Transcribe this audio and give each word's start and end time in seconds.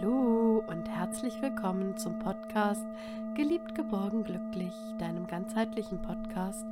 Hallo 0.00 0.62
und 0.68 0.88
herzlich 0.88 1.42
willkommen 1.42 1.96
zum 1.96 2.20
Podcast 2.20 2.86
Geliebt, 3.34 3.74
geborgen, 3.74 4.22
glücklich, 4.22 4.72
deinem 4.98 5.26
ganzheitlichen 5.26 6.00
Podcast 6.00 6.64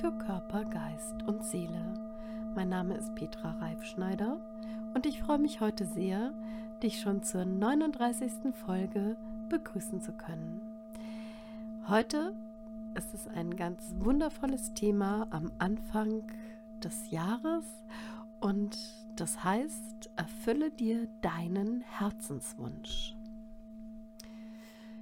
für 0.00 0.12
Körper, 0.12 0.64
Geist 0.64 1.16
und 1.26 1.44
Seele. 1.44 1.80
Mein 2.54 2.68
Name 2.68 2.94
ist 2.94 3.14
Petra 3.16 3.56
Reifschneider 3.60 4.36
und 4.94 5.06
ich 5.06 5.20
freue 5.20 5.38
mich 5.38 5.60
heute 5.60 5.86
sehr, 5.86 6.32
dich 6.80 7.00
schon 7.00 7.24
zur 7.24 7.44
39. 7.44 8.54
Folge 8.64 9.16
begrüßen 9.48 10.00
zu 10.00 10.12
können. 10.12 10.60
Heute 11.88 12.32
ist 12.94 13.12
es 13.12 13.26
ein 13.26 13.56
ganz 13.56 13.92
wundervolles 13.98 14.72
Thema 14.74 15.26
am 15.30 15.50
Anfang 15.58 16.22
des 16.80 17.10
Jahres 17.10 17.64
und 18.40 18.78
das 19.16 19.42
heißt, 19.42 20.10
erfülle 20.16 20.70
dir 20.70 21.06
deinen 21.22 21.80
Herzenswunsch. 21.80 23.14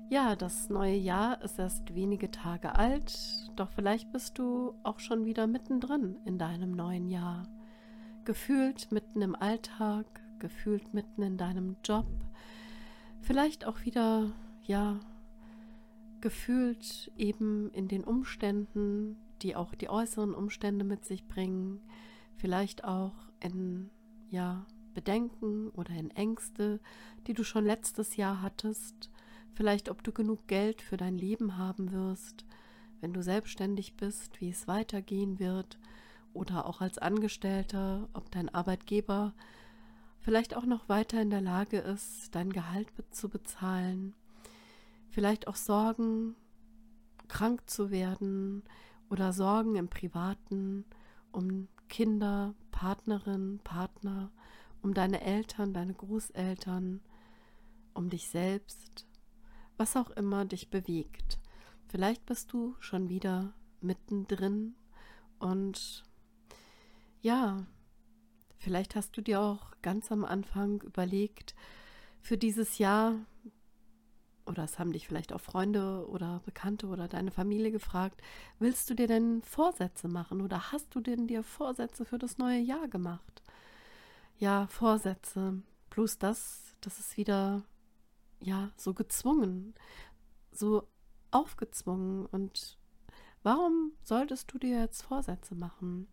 Ja, 0.08 0.36
das 0.36 0.70
neue 0.70 0.94
Jahr 0.94 1.42
ist 1.42 1.58
erst 1.58 1.94
wenige 1.94 2.30
Tage 2.30 2.76
alt, 2.76 3.50
doch 3.56 3.70
vielleicht 3.70 4.12
bist 4.12 4.38
du 4.38 4.74
auch 4.84 5.00
schon 5.00 5.24
wieder 5.24 5.46
mittendrin 5.48 6.16
in 6.24 6.38
deinem 6.38 6.70
neuen 6.70 7.08
Jahr. 7.08 7.48
Gefühlt 8.24 8.92
mitten 8.92 9.20
im 9.20 9.34
Alltag, 9.34 10.06
gefühlt 10.38 10.94
mitten 10.94 11.22
in 11.22 11.36
deinem 11.36 11.76
Job, 11.84 12.06
vielleicht 13.20 13.66
auch 13.66 13.84
wieder, 13.84 14.30
ja, 14.62 15.00
gefühlt 16.20 17.10
eben 17.16 17.70
in 17.72 17.88
den 17.88 18.04
Umständen, 18.04 19.16
die 19.42 19.56
auch 19.56 19.74
die 19.74 19.88
äußeren 19.88 20.34
Umstände 20.34 20.84
mit 20.84 21.04
sich 21.04 21.26
bringen, 21.26 21.80
vielleicht 22.36 22.84
auch 22.84 23.14
in 23.40 23.90
ja, 24.30 24.66
Bedenken 24.94 25.70
oder 25.70 25.92
in 25.94 26.10
Ängste, 26.10 26.80
die 27.26 27.34
du 27.34 27.44
schon 27.44 27.64
letztes 27.64 28.16
Jahr 28.16 28.42
hattest, 28.42 29.10
vielleicht 29.52 29.88
ob 29.88 30.02
du 30.02 30.12
genug 30.12 30.46
Geld 30.46 30.82
für 30.82 30.96
dein 30.96 31.18
Leben 31.18 31.58
haben 31.58 31.92
wirst, 31.92 32.44
wenn 33.00 33.12
du 33.12 33.22
selbstständig 33.22 33.96
bist, 33.96 34.40
wie 34.40 34.50
es 34.50 34.68
weitergehen 34.68 35.38
wird, 35.38 35.78
oder 36.32 36.66
auch 36.66 36.80
als 36.80 36.98
Angestellter, 36.98 38.08
ob 38.12 38.30
dein 38.30 38.54
Arbeitgeber 38.54 39.32
vielleicht 40.20 40.54
auch 40.56 40.66
noch 40.66 40.88
weiter 40.88 41.20
in 41.20 41.30
der 41.30 41.40
Lage 41.40 41.78
ist, 41.78 42.34
dein 42.34 42.52
Gehalt 42.52 42.88
zu 43.10 43.28
bezahlen, 43.28 44.14
vielleicht 45.08 45.48
auch 45.48 45.56
Sorgen, 45.56 46.36
krank 47.28 47.68
zu 47.68 47.90
werden 47.90 48.62
oder 49.08 49.32
Sorgen 49.32 49.76
im 49.76 49.88
Privaten 49.88 50.84
um 51.32 51.68
Kinder, 51.88 52.54
Partnerin, 52.70 53.60
Partner, 53.64 54.30
um 54.82 54.94
deine 54.94 55.20
Eltern, 55.20 55.72
deine 55.72 55.94
Großeltern, 55.94 57.00
um 57.94 58.10
dich 58.10 58.28
selbst, 58.28 59.06
was 59.76 59.96
auch 59.96 60.10
immer 60.10 60.44
dich 60.44 60.70
bewegt. 60.70 61.38
Vielleicht 61.88 62.26
bist 62.26 62.52
du 62.52 62.76
schon 62.80 63.08
wieder 63.08 63.54
mittendrin 63.80 64.74
und 65.38 66.04
ja, 67.20 67.66
vielleicht 68.58 68.96
hast 68.96 69.16
du 69.16 69.22
dir 69.22 69.40
auch 69.40 69.72
ganz 69.82 70.12
am 70.12 70.24
Anfang 70.24 70.80
überlegt, 70.82 71.54
für 72.20 72.36
dieses 72.36 72.78
Jahr 72.78 73.14
oder 74.46 74.64
es 74.64 74.78
haben 74.78 74.92
dich 74.92 75.06
vielleicht 75.06 75.32
auch 75.32 75.40
Freunde 75.40 76.08
oder 76.08 76.40
Bekannte 76.44 76.86
oder 76.86 77.08
deine 77.08 77.30
Familie 77.30 77.70
gefragt, 77.72 78.22
willst 78.58 78.88
du 78.88 78.94
dir 78.94 79.06
denn 79.06 79.42
Vorsätze 79.42 80.08
machen 80.08 80.40
oder 80.40 80.72
hast 80.72 80.94
du 80.94 81.00
denn 81.00 81.26
dir 81.26 81.42
Vorsätze 81.42 82.04
für 82.04 82.18
das 82.18 82.38
neue 82.38 82.60
Jahr 82.60 82.88
gemacht? 82.88 83.42
Ja, 84.38 84.66
Vorsätze. 84.68 85.62
Plus 85.90 86.18
das, 86.18 86.74
das 86.80 86.98
ist 86.98 87.16
wieder, 87.16 87.62
ja, 88.40 88.70
so 88.76 88.94
gezwungen, 88.94 89.74
so 90.52 90.86
aufgezwungen. 91.30 92.26
Und 92.26 92.78
warum 93.42 93.92
solltest 94.02 94.52
du 94.52 94.58
dir 94.58 94.80
jetzt 94.80 95.02
Vorsätze 95.02 95.54
machen? 95.54 96.08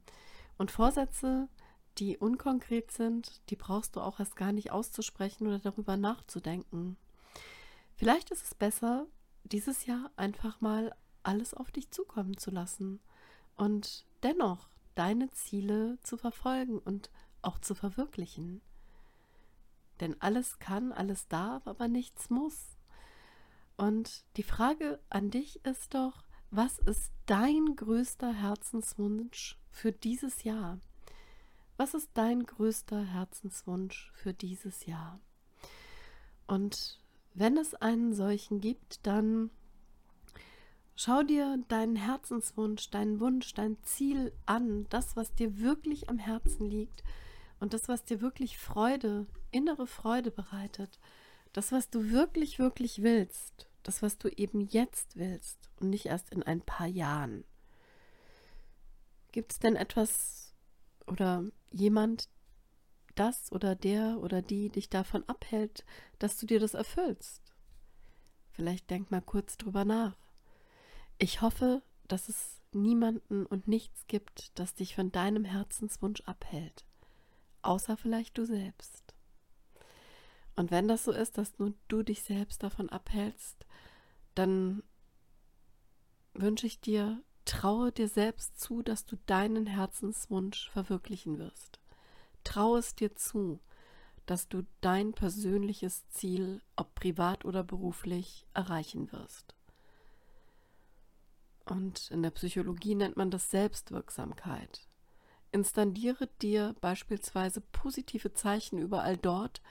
Und 0.58 0.72
Vorsätze, 0.72 1.50
die 1.98 2.18
unkonkret 2.18 2.92
sind, 2.92 3.42
die 3.50 3.56
brauchst 3.56 3.96
du 3.96 4.02
auch 4.02 4.20
erst 4.20 4.36
gar 4.36 4.52
nicht 4.52 4.72
auszusprechen 4.72 5.48
oder 5.48 5.60
darüber 5.60 5.98
nachzudenken. 5.98 6.98
Vielleicht 7.96 8.32
ist 8.32 8.44
es 8.44 8.56
besser, 8.56 9.08
dieses 9.44 9.86
Jahr 9.86 10.12
einfach 10.16 10.62
mal 10.62 10.96
alles 11.22 11.54
auf 11.54 11.72
dich 11.72 11.92
zukommen 11.92 12.38
zu 12.38 12.52
lassen 12.52 13.00
und 13.56 14.06
dennoch 14.24 14.68
deine 14.96 15.30
Ziele 15.32 15.98
zu 16.04 16.18
verfolgen 16.18 16.80
und 16.80 17.10
auch 17.42 17.60
zu 17.60 17.76
verwirklichen. 17.76 18.62
Denn 20.00 20.20
alles 20.22 20.60
kann, 20.60 20.92
alles 20.92 21.28
darf, 21.28 21.68
aber 21.68 21.88
nichts 21.88 22.30
muss. 22.30 22.78
Und 23.78 24.24
die 24.38 24.44
Frage 24.44 25.00
an 25.10 25.30
dich 25.30 25.64
ist 25.66 25.94
doch, 25.94 26.24
was 26.52 26.80
ist 26.80 27.12
dein 27.26 27.76
größter 27.76 28.32
Herzenswunsch 28.32 29.58
für 29.72 29.92
dieses 29.92 30.44
Jahr? 30.44 30.80
Was 31.78 31.94
ist 31.94 32.12
dein 32.14 32.46
größter 32.46 33.04
Herzenswunsch 33.04 34.12
für 34.14 34.34
dieses 34.34 34.86
Jahr? 34.86 35.20
Und 36.46 37.03
wenn 37.34 37.58
es 37.58 37.74
einen 37.76 38.14
solchen 38.14 38.62
gibt, 38.62 39.06
dann 39.06 39.50
schau 40.96 41.24
dir 41.24 41.58
deinen 41.68 41.96
Herzenswunsch, 41.96 42.90
deinen 42.90 43.20
Wunsch, 43.20 43.54
dein 43.54 43.78
Ziel 43.84 44.32
an, 44.46 44.86
das, 44.90 45.16
was 45.16 45.34
dir 45.34 45.60
wirklich 45.60 46.10
am 46.10 46.20
Herzen 46.20 46.70
liegt 46.70 47.04
und 47.60 47.74
das, 47.74 47.88
was 47.88 48.04
dir 48.04 48.22
wirklich 48.22 48.58
Freude, 48.58 49.26
innere 49.52 49.88
Freude 49.88 50.32
bereitet, 50.32 51.00
das, 51.54 51.72
was 51.72 51.90
du 51.90 52.12
wirklich, 52.12 52.60
wirklich 52.60 53.02
willst, 53.02 53.68
das, 53.84 54.02
was 54.02 54.18
du 54.18 54.28
eben 54.30 54.62
jetzt 54.62 55.16
willst 55.18 55.70
und 55.80 55.90
nicht 55.90 56.06
erst 56.08 56.32
in 56.32 56.44
ein 56.44 56.62
paar 56.62 56.88
Jahren. 56.88 57.44
Gibt 59.32 59.54
es 59.54 59.60
denn 59.60 59.76
etwas 59.76 60.54
oder 61.08 61.44
jemand, 61.72 62.30
das 63.16 63.52
oder 63.52 63.76
der 63.76 64.20
oder 64.20 64.42
die 64.42 64.70
dich 64.70 64.90
davon 64.90 65.28
abhält, 65.28 65.86
dass 66.20 66.38
du 66.38 66.46
dir 66.46 66.60
das 66.60 66.74
erfüllst. 66.74 67.42
Vielleicht 68.52 68.90
denk 68.90 69.12
mal 69.12 69.22
kurz 69.22 69.58
drüber 69.58 69.86
nach. 69.86 70.16
Ich 71.18 71.42
hoffe, 71.42 71.82
dass 72.08 72.30
es 72.30 72.62
niemanden 72.72 73.46
und 73.46 73.68
nichts 73.68 74.08
gibt, 74.08 74.58
das 74.60 74.74
dich 74.74 74.96
von 74.96 75.12
deinem 75.12 75.46
Herzenswunsch 75.46 76.22
abhält, 76.22 76.86
außer 77.62 77.98
vielleicht 77.98 78.38
du 78.38 78.46
selbst. 78.46 79.14
Und 80.56 80.72
wenn 80.72 80.88
das 80.88 81.04
so 81.04 81.12
ist, 81.12 81.38
dass 81.38 81.58
nur 81.58 81.74
du 81.88 82.04
dich 82.04 82.24
selbst 82.24 82.62
davon 82.62 82.90
abhältst, 82.90 83.66
dann 84.36 84.84
wünsche 86.34 86.68
ich 86.68 86.80
dir, 86.82 87.24
traue 87.46 87.92
dir 87.92 88.08
selbst 88.08 88.60
zu, 88.60 88.82
dass 88.84 89.06
du 89.06 89.18
deinen 89.26 89.66
Herzenswunsch 89.66 90.70
verwirklichen 90.70 91.38
wirst. 91.38 91.80
Traue 92.44 92.80
es 92.80 92.96
dir 92.96 93.16
zu, 93.16 93.60
dass 94.26 94.48
du 94.48 94.64
dein 94.82 95.14
persönliches 95.14 96.08
Ziel, 96.10 96.62
ob 96.76 96.96
privat 96.96 97.46
oder 97.46 97.64
beruflich, 97.64 98.46
erreichen 98.54 99.12
wirst. 99.12 99.56
Und 101.66 102.10
in 102.12 102.24
der 102.24 102.32
Psychologie 102.32 102.96
nennt 102.96 103.18
man 103.18 103.32
das 103.32 103.50
Selbstwirksamkeit. 103.50 104.88
Installiere 105.52 106.28
dir 106.42 106.76
beispielsweise 106.82 107.62
positive 107.62 108.34
Zeichen 108.34 108.80
überall 108.80 109.18
dort, 109.18 109.62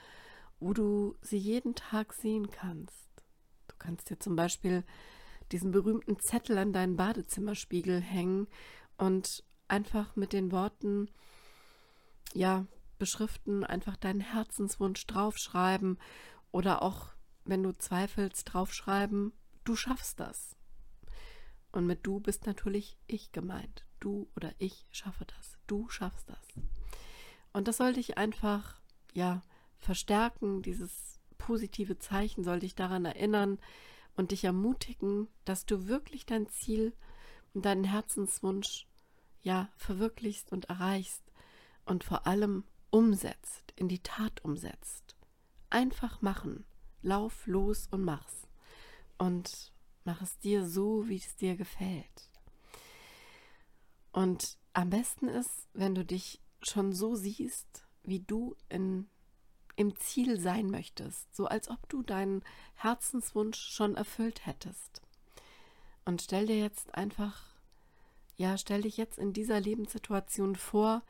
wo 0.59 0.73
du 0.73 1.15
sie 1.21 1.37
jeden 1.37 1.75
Tag 1.75 2.13
sehen 2.13 2.49
kannst. 2.49 3.09
Du 3.67 3.75
kannst 3.77 4.09
dir 4.09 4.19
zum 4.19 4.35
Beispiel 4.35 4.83
diesen 5.51 5.71
berühmten 5.71 6.19
Zettel 6.19 6.57
an 6.57 6.73
deinen 6.73 6.95
Badezimmerspiegel 6.95 7.99
hängen 8.01 8.47
und 8.97 9.43
einfach 9.67 10.15
mit 10.15 10.33
den 10.33 10.51
Worten 10.51 11.09
ja, 12.33 12.65
beschriften, 12.97 13.63
einfach 13.63 13.97
deinen 13.97 14.21
Herzenswunsch 14.21 15.05
draufschreiben 15.07 15.99
oder 16.51 16.81
auch, 16.81 17.09
wenn 17.45 17.63
du 17.63 17.73
zweifelst, 17.73 18.53
draufschreiben, 18.53 19.33
du 19.63 19.75
schaffst 19.75 20.19
das. 20.19 20.55
Und 21.71 21.87
mit 21.87 22.05
du 22.05 22.19
bist 22.19 22.45
natürlich 22.45 22.97
ich 23.07 23.31
gemeint. 23.31 23.85
Du 23.99 24.29
oder 24.35 24.53
ich 24.59 24.85
schaffe 24.91 25.25
das. 25.25 25.57
Du 25.65 25.89
schaffst 25.89 26.29
das. 26.29 26.63
Und 27.51 27.67
das 27.67 27.77
sollte 27.77 27.99
ich 27.99 28.17
einfach, 28.17 28.79
ja, 29.13 29.41
verstärken. 29.79 30.61
Dieses 30.61 31.19
positive 31.37 31.97
Zeichen 31.97 32.43
soll 32.43 32.59
dich 32.59 32.75
daran 32.75 33.05
erinnern 33.05 33.59
und 34.15 34.31
dich 34.31 34.43
ermutigen, 34.43 35.27
dass 35.45 35.65
du 35.65 35.87
wirklich 35.87 36.25
dein 36.25 36.47
Ziel 36.47 36.93
und 37.53 37.65
deinen 37.65 37.83
Herzenswunsch, 37.83 38.87
ja, 39.41 39.69
verwirklichst 39.75 40.51
und 40.51 40.65
erreichst 40.65 41.32
und 41.85 42.03
vor 42.03 42.27
allem 42.27 42.63
umsetzt, 42.89 43.73
in 43.75 43.87
die 43.87 44.01
Tat 44.01 44.43
umsetzt. 44.43 45.15
Einfach 45.69 46.21
machen. 46.21 46.65
Lauf 47.01 47.47
los 47.47 47.87
und 47.91 48.03
mach's. 48.03 48.47
Und 49.17 49.71
mach 50.05 50.21
es 50.21 50.37
dir 50.39 50.65
so, 50.65 51.07
wie 51.09 51.17
es 51.17 51.35
dir 51.35 51.55
gefällt. 51.55 52.29
Und 54.11 54.57
am 54.73 54.89
besten 54.89 55.27
ist, 55.27 55.67
wenn 55.73 55.95
du 55.95 56.05
dich 56.05 56.41
schon 56.61 56.93
so 56.93 57.15
siehst, 57.15 57.85
wie 58.03 58.19
du 58.19 58.55
in 58.69 59.09
im 59.75 59.95
Ziel 59.95 60.39
sein 60.39 60.69
möchtest, 60.69 61.35
so 61.35 61.47
als 61.47 61.69
ob 61.69 61.89
du 61.89 62.03
deinen 62.03 62.43
Herzenswunsch 62.75 63.57
schon 63.59 63.95
erfüllt 63.95 64.45
hättest. 64.45 65.01
Und 66.05 66.21
stell 66.21 66.45
dir 66.45 66.59
jetzt 66.59 66.93
einfach, 66.95 67.55
ja, 68.35 68.57
stell 68.57 68.81
dich 68.81 68.97
jetzt 68.97 69.17
in 69.17 69.33
dieser 69.33 69.59
Lebenssituation 69.59 70.55
vor, 70.55 71.01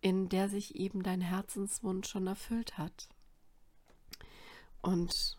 in 0.00 0.28
der 0.28 0.48
sich 0.48 0.74
eben 0.76 1.02
dein 1.02 1.20
Herzenswunsch 1.20 2.08
schon 2.08 2.26
erfüllt 2.26 2.78
hat. 2.78 3.08
Und 4.82 5.38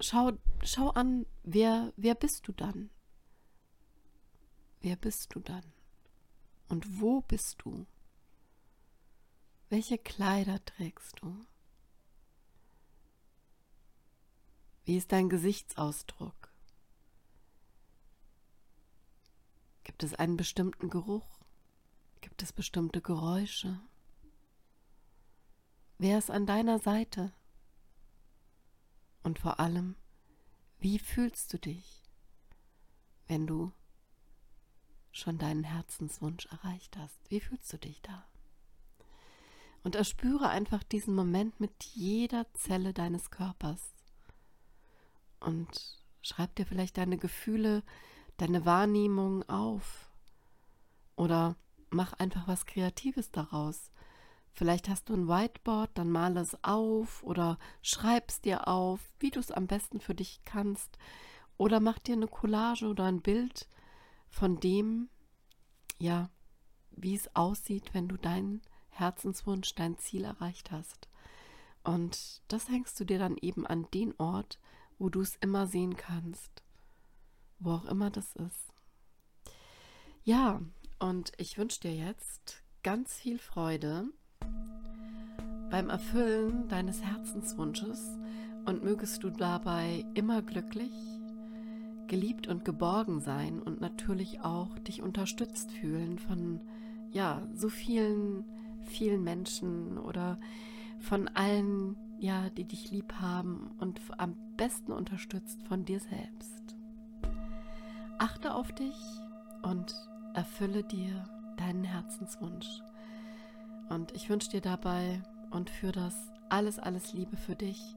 schau, 0.00 0.32
schau 0.62 0.90
an, 0.90 1.26
wer, 1.42 1.92
wer 1.96 2.14
bist 2.14 2.46
du 2.46 2.52
dann? 2.52 2.90
Wer 4.80 4.96
bist 4.96 5.34
du 5.34 5.40
dann? 5.40 5.64
Und 6.68 7.00
wo 7.00 7.22
bist 7.22 7.56
du? 7.62 7.86
Welche 9.70 9.98
Kleider 9.98 10.64
trägst 10.64 11.20
du? 11.20 11.44
Wie 14.84 14.96
ist 14.96 15.12
dein 15.12 15.28
Gesichtsausdruck? 15.28 16.50
Gibt 19.84 20.02
es 20.02 20.14
einen 20.14 20.36
bestimmten 20.36 20.88
Geruch? 20.90 21.37
Gibt 22.38 22.50
es 22.50 22.52
bestimmte 22.52 23.00
Geräusche? 23.00 23.80
Wer 25.98 26.18
ist 26.18 26.30
an 26.30 26.46
deiner 26.46 26.78
Seite? 26.78 27.32
Und 29.24 29.40
vor 29.40 29.58
allem, 29.58 29.96
wie 30.78 31.00
fühlst 31.00 31.52
du 31.52 31.58
dich, 31.58 32.04
wenn 33.26 33.48
du 33.48 33.72
schon 35.10 35.38
deinen 35.38 35.64
Herzenswunsch 35.64 36.46
erreicht 36.46 36.96
hast? 36.96 37.18
Wie 37.28 37.40
fühlst 37.40 37.72
du 37.72 37.76
dich 37.76 38.00
da? 38.02 38.24
Und 39.82 39.96
erspüre 39.96 40.48
einfach 40.48 40.84
diesen 40.84 41.16
Moment 41.16 41.58
mit 41.58 41.82
jeder 41.82 42.46
Zelle 42.54 42.94
deines 42.94 43.32
Körpers. 43.32 43.96
Und 45.40 46.04
schreib 46.22 46.54
dir 46.54 46.66
vielleicht 46.66 46.98
deine 46.98 47.18
Gefühle, 47.18 47.82
deine 48.36 48.64
Wahrnehmung 48.64 49.42
auf. 49.48 50.12
Oder 51.16 51.56
mach 51.90 52.12
einfach 52.14 52.46
was 52.48 52.66
Kreatives 52.66 53.30
daraus. 53.30 53.90
Vielleicht 54.52 54.88
hast 54.88 55.08
du 55.08 55.14
ein 55.14 55.28
Whiteboard, 55.28 55.90
dann 55.94 56.10
male 56.10 56.40
es 56.40 56.56
auf 56.64 57.22
oder 57.22 57.58
schreib 57.80 58.30
es 58.30 58.40
dir 58.40 58.66
auf, 58.66 59.00
wie 59.20 59.30
du 59.30 59.38
es 59.38 59.52
am 59.52 59.66
besten 59.66 60.00
für 60.00 60.14
dich 60.14 60.40
kannst. 60.44 60.98
Oder 61.56 61.80
mach 61.80 61.98
dir 61.98 62.14
eine 62.14 62.26
Collage 62.26 62.86
oder 62.86 63.04
ein 63.04 63.20
Bild 63.20 63.68
von 64.28 64.58
dem, 64.58 65.08
ja, 65.98 66.30
wie 66.90 67.14
es 67.14 67.34
aussieht, 67.36 67.94
wenn 67.94 68.08
du 68.08 68.16
deinen 68.16 68.62
Herzenswunsch, 68.88 69.74
dein 69.74 69.96
Ziel 69.98 70.24
erreicht 70.24 70.70
hast. 70.70 71.08
Und 71.84 72.42
das 72.48 72.68
hängst 72.68 72.98
du 72.98 73.04
dir 73.04 73.18
dann 73.18 73.36
eben 73.40 73.66
an 73.66 73.86
den 73.94 74.14
Ort, 74.18 74.58
wo 74.98 75.08
du 75.08 75.20
es 75.20 75.36
immer 75.36 75.66
sehen 75.66 75.96
kannst. 75.96 76.62
Wo 77.60 77.72
auch 77.72 77.84
immer 77.86 78.10
das 78.10 78.34
ist. 78.36 78.72
Ja, 80.24 80.60
und 80.98 81.32
ich 81.38 81.58
wünsche 81.58 81.80
dir 81.80 81.94
jetzt 81.94 82.62
ganz 82.82 83.14
viel 83.14 83.38
Freude 83.38 84.04
beim 85.70 85.90
Erfüllen 85.90 86.68
deines 86.68 87.02
Herzenswunsches 87.02 88.18
und 88.64 88.82
mögest 88.82 89.22
du 89.22 89.30
dabei 89.30 90.04
immer 90.14 90.42
glücklich, 90.42 90.92
geliebt 92.06 92.48
und 92.48 92.64
geborgen 92.64 93.20
sein 93.20 93.60
und 93.60 93.80
natürlich 93.80 94.40
auch 94.40 94.78
dich 94.80 95.02
unterstützt 95.02 95.70
fühlen 95.72 96.18
von 96.18 96.60
ja, 97.10 97.46
so 97.54 97.68
vielen 97.68 98.44
vielen 98.88 99.22
Menschen 99.22 99.98
oder 99.98 100.38
von 100.98 101.28
allen, 101.28 101.96
ja, 102.18 102.50
die 102.50 102.64
dich 102.64 102.90
lieb 102.90 103.12
haben 103.20 103.70
und 103.78 104.00
am 104.16 104.36
besten 104.56 104.92
unterstützt 104.92 105.62
von 105.68 105.84
dir 105.84 106.00
selbst. 106.00 106.76
Achte 108.18 108.54
auf 108.54 108.72
dich 108.72 108.96
und 109.62 109.94
erfülle 110.38 110.84
dir 110.84 111.24
deinen 111.56 111.82
Herzenswunsch. 111.82 112.80
Und 113.88 114.14
ich 114.14 114.30
wünsche 114.30 114.50
dir 114.50 114.60
dabei 114.60 115.20
und 115.50 115.68
für 115.68 115.90
das 115.90 116.14
alles, 116.48 116.78
alles 116.78 117.12
Liebe 117.12 117.36
für 117.36 117.56
dich 117.56 117.96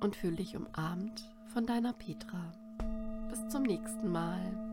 und 0.00 0.16
fühle 0.16 0.36
dich 0.36 0.56
umarmt 0.56 1.28
von 1.52 1.66
deiner 1.66 1.92
Petra. 1.92 2.40
Bis 3.28 3.46
zum 3.48 3.64
nächsten 3.64 4.10
Mal. 4.10 4.63